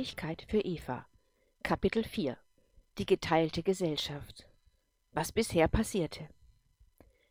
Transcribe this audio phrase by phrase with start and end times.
[0.00, 1.04] Ewigkeit für Eva.
[1.62, 2.38] Kapitel 4
[2.96, 4.48] Die geteilte Gesellschaft.
[5.12, 6.26] Was bisher passierte.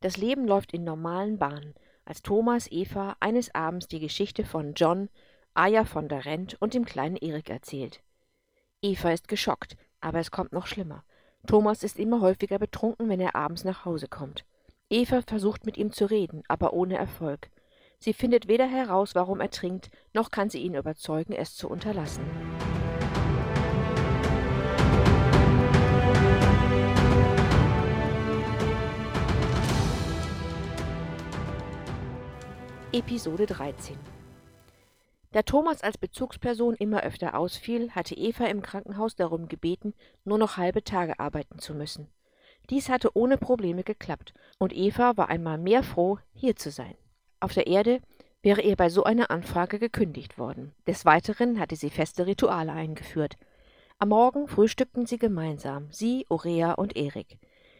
[0.00, 5.08] Das Leben läuft in normalen Bahnen, als Thomas Eva eines Abends die Geschichte von John,
[5.54, 8.02] Aya von der Rent und dem kleinen Erik erzählt.
[8.82, 11.02] Eva ist geschockt, aber es kommt noch schlimmer.
[11.46, 14.44] Thomas ist immer häufiger betrunken, wenn er abends nach Hause kommt.
[14.90, 17.48] Eva versucht mit ihm zu reden, aber ohne Erfolg.
[18.02, 22.24] Sie findet weder heraus, warum er trinkt, noch kann sie ihn überzeugen, es zu unterlassen.
[32.92, 33.98] Episode 13
[35.32, 39.92] Da Thomas als Bezugsperson immer öfter ausfiel, hatte Eva im Krankenhaus darum gebeten,
[40.24, 42.08] nur noch halbe Tage arbeiten zu müssen.
[42.70, 46.94] Dies hatte ohne Probleme geklappt, und Eva war einmal mehr froh, hier zu sein.
[47.40, 48.00] Auf der Erde
[48.42, 50.72] wäre ihr bei so einer Anfrage gekündigt worden.
[50.86, 53.36] Des Weiteren hatte sie feste Rituale eingeführt.
[53.98, 57.38] Am Morgen frühstückten sie gemeinsam, sie, Orea und Erik.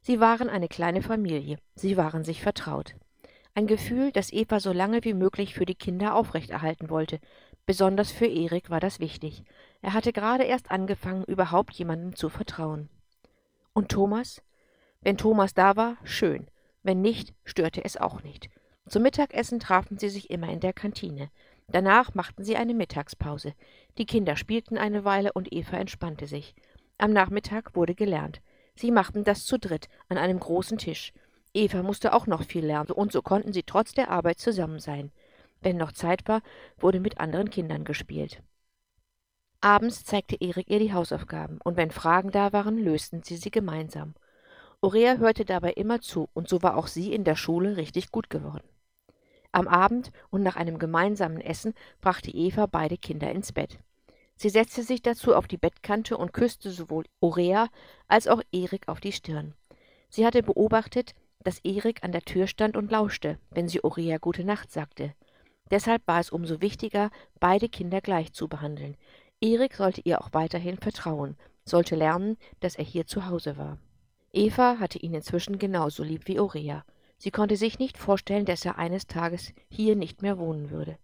[0.00, 2.94] Sie waren eine kleine Familie, sie waren sich vertraut.
[3.54, 7.18] Ein Gefühl, das Eva so lange wie möglich für die Kinder aufrechterhalten wollte.
[7.66, 9.44] Besonders für Erik war das wichtig.
[9.82, 12.88] Er hatte gerade erst angefangen, überhaupt jemandem zu vertrauen.
[13.74, 14.42] Und Thomas?
[15.02, 16.46] Wenn Thomas da war, schön.
[16.82, 18.48] Wenn nicht, störte es auch nicht.
[18.88, 21.30] Zum Mittagessen trafen sie sich immer in der Kantine.
[21.68, 23.54] Danach machten sie eine Mittagspause.
[23.98, 26.54] Die Kinder spielten eine Weile und Eva entspannte sich.
[26.98, 28.42] Am Nachmittag wurde gelernt.
[28.74, 31.12] Sie machten das zu dritt an einem großen Tisch.
[31.54, 35.12] Eva musste auch noch viel lernen, und so konnten sie trotz der Arbeit zusammen sein.
[35.60, 36.42] Wenn noch Zeit war,
[36.78, 38.42] wurde mit anderen Kindern gespielt.
[39.60, 44.14] Abends zeigte Erik ihr die Hausaufgaben, und wenn Fragen da waren, lösten sie sie gemeinsam.
[44.80, 48.28] Aurea hörte dabei immer zu, und so war auch sie in der Schule richtig gut
[48.28, 48.71] geworden.
[49.52, 53.78] Am Abend und nach einem gemeinsamen Essen brachte Eva beide Kinder ins Bett.
[54.34, 57.68] Sie setzte sich dazu auf die Bettkante und küsste sowohl Aurea
[58.08, 59.54] als auch Erik auf die Stirn.
[60.08, 61.14] Sie hatte beobachtet,
[61.44, 65.14] dass Erik an der Tür stand und lauschte, wenn sie Aurea gute Nacht sagte.
[65.70, 67.10] Deshalb war es umso wichtiger,
[67.40, 68.96] beide Kinder gleich zu behandeln.
[69.40, 73.78] Erik sollte ihr auch weiterhin vertrauen, sollte lernen, dass er hier zu Hause war.
[74.32, 76.84] Eva hatte ihn inzwischen genauso lieb wie Aurea.
[77.22, 80.98] Sie konnte sich nicht vorstellen, dass er eines Tages hier nicht mehr wohnen würde.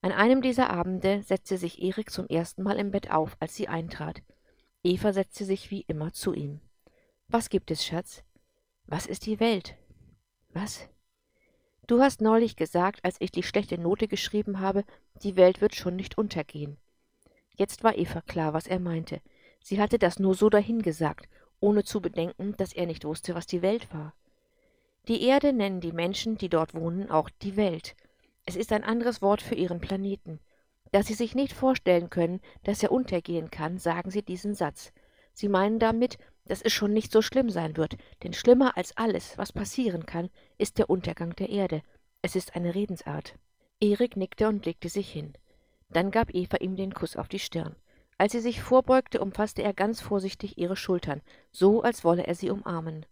[0.00, 3.68] An einem dieser Abende setzte sich Erik zum ersten Mal im Bett auf, als sie
[3.68, 4.22] eintrat.
[4.82, 6.62] Eva setzte sich wie immer zu ihm.
[7.28, 8.24] Was gibt es, Schatz?
[8.86, 9.76] Was ist die Welt?
[10.54, 10.88] Was?
[11.86, 14.84] Du hast neulich gesagt, als ich die schlechte Note geschrieben habe,
[15.22, 16.78] die Welt wird schon nicht untergehen.
[17.58, 19.20] Jetzt war Eva klar, was er meinte.
[19.62, 21.28] Sie hatte das nur so dahingesagt,
[21.60, 24.14] ohne zu bedenken, dass er nicht wusste, was die Welt war.
[25.08, 27.94] Die Erde nennen die Menschen, die dort wohnen, auch die Welt.
[28.44, 30.40] Es ist ein anderes Wort für ihren Planeten.
[30.90, 34.92] Da sie sich nicht vorstellen können, dass er untergehen kann, sagen sie diesen Satz.
[35.32, 39.36] Sie meinen damit, dass es schon nicht so schlimm sein wird, denn schlimmer als alles,
[39.38, 41.82] was passieren kann, ist der Untergang der Erde.
[42.22, 43.34] Es ist eine Redensart.
[43.80, 45.34] Erik nickte und legte sich hin.
[45.90, 47.76] Dann gab Eva ihm den Kuss auf die Stirn.
[48.18, 51.20] Als sie sich vorbeugte, umfasste er ganz vorsichtig ihre Schultern,
[51.52, 53.06] so als wolle er sie umarmen.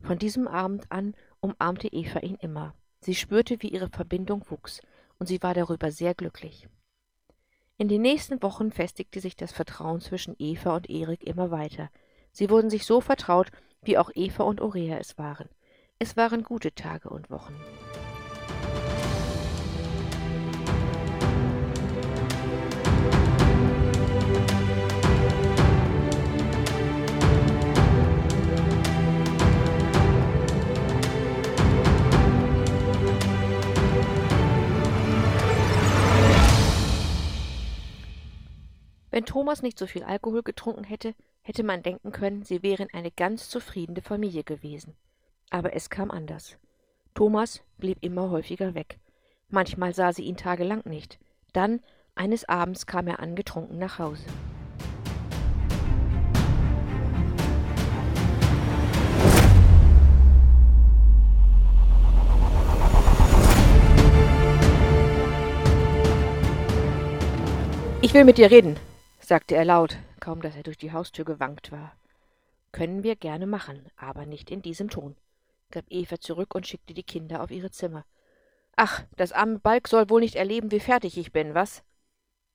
[0.00, 2.74] Von diesem Abend an umarmte Eva ihn immer.
[3.00, 4.80] Sie spürte, wie ihre Verbindung wuchs,
[5.18, 6.68] und sie war darüber sehr glücklich.
[7.76, 11.90] In den nächsten Wochen festigte sich das Vertrauen zwischen Eva und Erik immer weiter.
[12.32, 13.50] Sie wurden sich so vertraut,
[13.82, 15.48] wie auch Eva und Aurea es waren.
[15.98, 17.54] Es waren gute Tage und Wochen.
[39.14, 43.12] Wenn Thomas nicht so viel Alkohol getrunken hätte, hätte man denken können, sie wären eine
[43.12, 44.96] ganz zufriedene Familie gewesen.
[45.50, 46.58] Aber es kam anders.
[47.14, 48.98] Thomas blieb immer häufiger weg.
[49.48, 51.20] Manchmal sah sie ihn tagelang nicht.
[51.52, 51.78] Dann,
[52.16, 54.24] eines Abends, kam er angetrunken nach Hause.
[68.02, 68.76] Ich will mit dir reden,
[69.24, 71.96] sagte er laut, kaum dass er durch die Haustür gewankt war.
[72.72, 75.16] Können wir gerne machen, aber nicht in diesem Ton,
[75.70, 78.04] gab Eva zurück und schickte die Kinder auf ihre Zimmer.
[78.76, 81.84] Ach, das arme Balk soll wohl nicht erleben, wie fertig ich bin, was?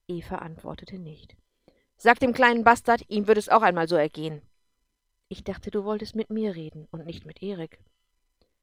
[0.08, 1.36] Eva antwortete nicht.
[1.98, 4.42] Sag dem kleinen Bastard, ihm wird es auch einmal so ergehen.
[5.28, 7.80] Ich dachte, du wolltest mit mir reden und nicht mit Erik.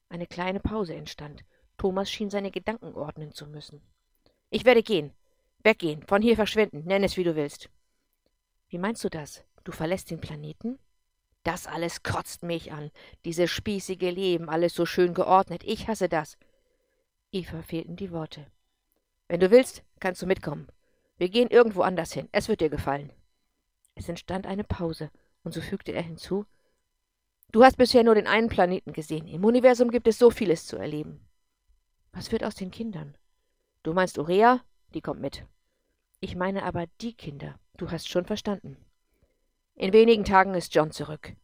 [0.09, 1.45] Eine kleine Pause entstand.
[1.79, 3.83] Thomas schien seine Gedanken ordnen zu müssen.
[4.51, 5.13] Ich werde gehen,
[5.67, 7.71] Weggehen, von hier verschwinden, nenn es wie du willst.
[8.69, 9.45] Wie meinst du das?
[9.65, 10.79] Du verlässt den Planeten?
[11.43, 12.91] Das alles kotzt mich an.
[13.25, 15.63] Dieses spießige Leben, alles so schön geordnet.
[15.65, 16.37] Ich hasse das.
[17.31, 18.47] Eva fehlten die Worte.
[19.29, 20.69] Wenn du willst, kannst du mitkommen.
[21.19, 22.29] Wir gehen irgendwo anders hin.
[22.33, 23.13] Es wird dir gefallen.
[23.95, 25.11] Es entstand eine Pause,
[25.43, 26.47] und so fügte er hinzu
[27.53, 29.27] Du hast bisher nur den einen Planeten gesehen.
[29.29, 31.27] Im Universum gibt es so vieles zu erleben.
[32.13, 33.17] Was wird aus den Kindern?
[33.83, 34.63] Du meinst Urea?
[34.95, 35.47] Die kommt mit.
[36.21, 37.59] Ich meine aber die Kinder.
[37.77, 38.79] Du hast schon verstanden.
[39.75, 41.35] In wenigen Tagen ist John zurück.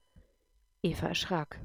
[0.82, 1.60] Eva erschrak.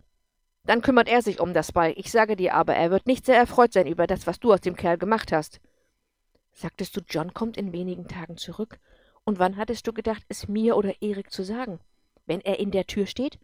[0.65, 1.93] Dann kümmert er sich um das Ball.
[1.95, 4.59] Ich sage dir aber, er wird nicht sehr erfreut sein über das, was du aus
[4.59, 5.61] dem Kerl gemacht hast.
[6.51, 8.79] Sagtest du, John kommt in wenigen Tagen zurück?
[9.23, 11.79] Und wann hattest du gedacht, es mir oder Erik zu sagen?
[12.25, 13.39] Wenn er in der Tür steht?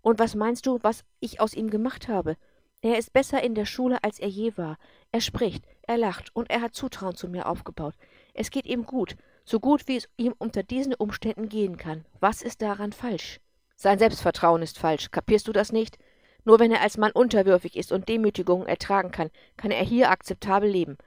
[0.00, 2.36] Und was meinst du, was ich aus ihm gemacht habe?
[2.82, 4.78] Er ist besser in der Schule, als er je war.
[5.10, 7.94] Er spricht, er lacht und er hat Zutrauen zu mir aufgebaut.
[8.34, 9.16] Es geht ihm gut,
[9.48, 12.04] so gut wie es ihm unter diesen Umständen gehen kann.
[12.20, 13.40] Was ist daran falsch?
[13.76, 15.10] Sein Selbstvertrauen ist falsch.
[15.10, 15.98] Kapierst du das nicht?
[16.44, 20.68] Nur wenn er als Mann unterwürfig ist und Demütigungen ertragen kann, kann er hier akzeptabel
[20.68, 20.98] leben.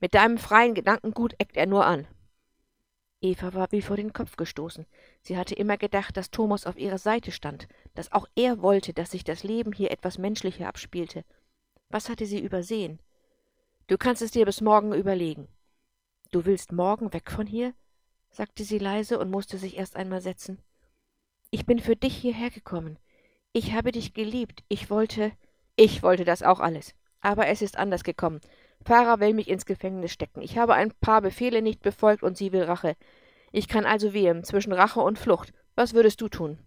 [0.00, 2.06] Mit deinem freien Gedankengut eckt er nur an.
[3.20, 4.86] Eva war wie vor den Kopf gestoßen.
[5.20, 9.10] Sie hatte immer gedacht, dass Thomas auf ihrer Seite stand, dass auch er wollte, dass
[9.10, 11.24] sich das Leben hier etwas menschlicher abspielte.
[11.90, 12.98] Was hatte sie übersehen?
[13.88, 15.48] Du kannst es dir bis morgen überlegen.
[16.30, 17.74] Du willst morgen weg von hier?
[18.30, 20.58] Sagte sie leise und musste sich erst einmal setzen.
[21.50, 22.98] Ich bin für dich hierher gekommen.
[23.52, 24.62] Ich habe dich geliebt.
[24.68, 25.32] Ich wollte.
[25.76, 26.94] Ich wollte das auch alles.
[27.20, 28.40] Aber es ist anders gekommen.
[28.84, 30.40] Farah will mich ins Gefängnis stecken.
[30.40, 32.96] Ich habe ein paar Befehle nicht befolgt und sie will Rache.
[33.52, 35.52] Ich kann also wählen zwischen Rache und Flucht.
[35.74, 36.58] Was würdest du tun?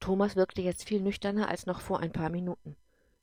[0.00, 2.76] Thomas wirkte jetzt viel nüchterner als noch vor ein paar Minuten.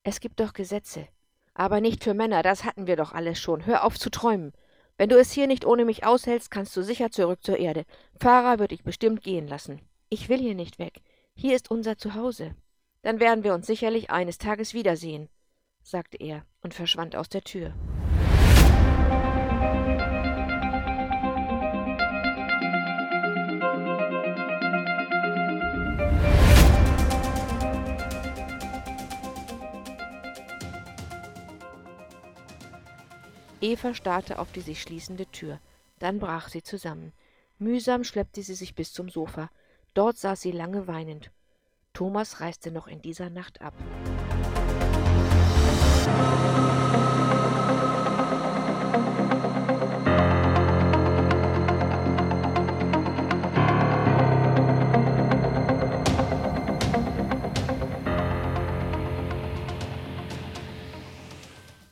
[0.04, 1.08] Es gibt doch Gesetze.
[1.54, 3.66] Aber nicht für Männer, das hatten wir doch alles schon.
[3.66, 4.54] Hör auf zu träumen.
[5.00, 7.86] Wenn du es hier nicht ohne mich aushältst, kannst du sicher zurück zur Erde.
[8.20, 9.82] Farah wird dich bestimmt gehen lassen.
[10.10, 11.02] Ich will hier nicht weg.
[11.34, 12.54] Hier ist unser Zuhause.
[13.02, 15.28] Dann werden wir uns sicherlich eines Tages wiedersehen
[15.90, 17.74] sagte er und verschwand aus der Tür.
[33.70, 35.60] Eva starrte auf die sich schließende Tür.
[36.00, 37.14] Dann brach sie zusammen.
[37.60, 39.52] Mühsam schleppte sie sich bis zum Sofa.
[39.94, 41.30] Dort saß sie lange weinend.
[41.94, 43.76] Thomas reiste noch in dieser Nacht ab.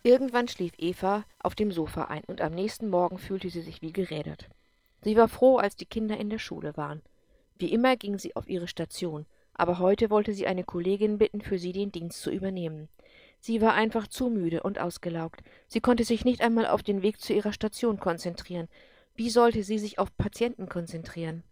[0.07, 3.91] Irgendwann schlief Eva auf dem Sofa ein, und am nächsten Morgen fühlte sie sich wie
[3.91, 4.47] gerädert.
[5.01, 7.01] Sie war froh, als die Kinder in der Schule waren.
[7.57, 11.59] Wie immer ging sie auf ihre Station, aber heute wollte sie eine Kollegin bitten, für
[11.59, 12.87] sie den Dienst zu übernehmen.
[13.41, 15.41] Sie war einfach zu müde und ausgelaugt.
[15.67, 18.69] Sie konnte sich nicht einmal auf den Weg zu ihrer Station konzentrieren.
[19.13, 21.43] Wie sollte sie sich auf Patienten konzentrieren?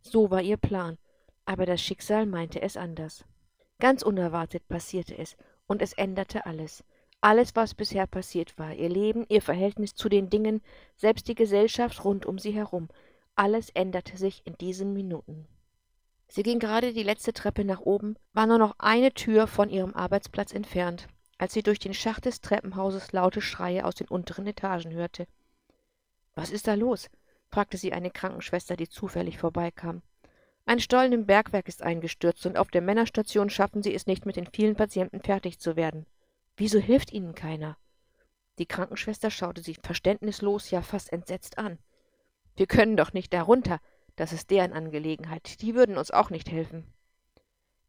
[0.00, 0.96] So war ihr Plan,
[1.44, 3.26] aber das Schicksal meinte es anders.
[3.78, 5.36] Ganz unerwartet passierte es,
[5.66, 6.82] und es änderte alles.
[7.22, 10.62] Alles, was bisher passiert war, ihr Leben, ihr Verhältnis zu den Dingen,
[10.96, 12.88] selbst die Gesellschaft rund um sie herum,
[13.34, 15.46] alles änderte sich in diesen Minuten.
[16.28, 19.94] Sie ging gerade die letzte Treppe nach oben, war nur noch eine Tür von ihrem
[19.94, 24.92] Arbeitsplatz entfernt, als sie durch den Schacht des Treppenhauses laute Schreie aus den unteren Etagen
[24.92, 25.26] hörte.
[26.34, 27.10] Was ist da los?
[27.48, 30.02] fragte sie eine Krankenschwester, die zufällig vorbeikam.
[30.66, 34.36] Ein Stollen im Bergwerk ist eingestürzt, und auf der Männerstation schaffen sie es nicht, mit
[34.36, 36.06] den vielen Patienten fertig zu werden.
[36.60, 37.78] Wieso hilft Ihnen keiner?
[38.58, 41.78] Die Krankenschwester schaute sie verständnislos, ja fast entsetzt an.
[42.54, 43.80] Wir können doch nicht darunter,
[44.16, 46.86] das ist deren Angelegenheit, die würden uns auch nicht helfen.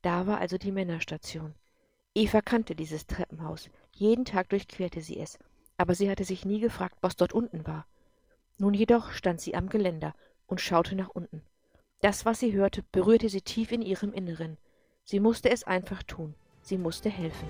[0.01, 1.53] Da war also die Männerstation.
[2.15, 5.37] Eva kannte dieses Treppenhaus, jeden Tag durchquerte sie es,
[5.75, 7.85] aber sie hatte sich nie gefragt, was dort unten war.
[8.57, 10.15] Nun jedoch stand sie am Geländer
[10.47, 11.43] und schaute nach unten.
[11.99, 14.57] Das, was sie hörte, berührte sie tief in ihrem Inneren.
[15.03, 17.49] Sie musste es einfach tun, sie musste helfen.